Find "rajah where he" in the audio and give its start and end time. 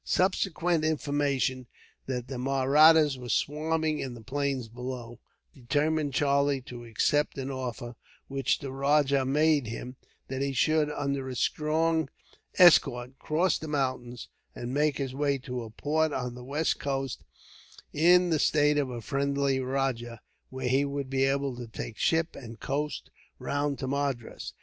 19.59-20.83